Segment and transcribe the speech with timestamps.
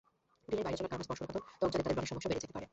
[0.47, 2.65] রুটিনের বাইরে চলার কারণে স্পর্শকাতর ত্বক যাদের, তাদের ব্রণের সমস্যা বেড়ে যেতে পারে।